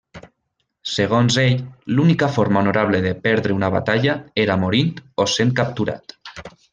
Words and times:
Segons 0.91 1.35
ells, 1.41 1.59
l'única 1.99 2.29
forma 2.39 2.63
honorable 2.63 3.01
de 3.05 3.11
perdre 3.27 3.57
una 3.59 3.69
batalla 3.79 4.15
era 4.47 4.57
morint 4.65 4.91
o 5.25 5.29
sent 5.39 5.53
capturat. 5.61 6.17